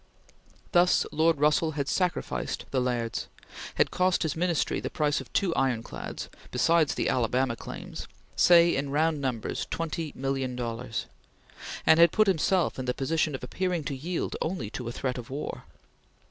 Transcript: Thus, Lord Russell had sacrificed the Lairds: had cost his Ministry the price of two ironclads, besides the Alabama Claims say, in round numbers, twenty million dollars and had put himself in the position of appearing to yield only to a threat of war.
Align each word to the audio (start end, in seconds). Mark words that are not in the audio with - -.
Thus, 0.71 1.05
Lord 1.11 1.37
Russell 1.39 1.73
had 1.73 1.87
sacrificed 1.87 2.65
the 2.71 2.81
Lairds: 2.81 3.27
had 3.75 3.91
cost 3.91 4.23
his 4.23 4.35
Ministry 4.35 4.79
the 4.79 4.89
price 4.89 5.21
of 5.21 5.31
two 5.31 5.53
ironclads, 5.53 6.27
besides 6.49 6.95
the 6.95 7.07
Alabama 7.07 7.55
Claims 7.55 8.07
say, 8.35 8.75
in 8.75 8.89
round 8.89 9.21
numbers, 9.21 9.67
twenty 9.69 10.11
million 10.15 10.55
dollars 10.55 11.05
and 11.85 11.99
had 11.99 12.11
put 12.11 12.25
himself 12.25 12.79
in 12.79 12.85
the 12.85 12.95
position 12.95 13.35
of 13.35 13.43
appearing 13.43 13.83
to 13.83 13.95
yield 13.95 14.35
only 14.41 14.71
to 14.71 14.87
a 14.87 14.91
threat 14.91 15.19
of 15.19 15.29
war. 15.29 15.65